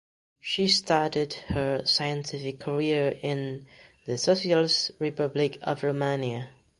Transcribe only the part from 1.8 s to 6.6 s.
scientific career in the Socialist Republic of Romania.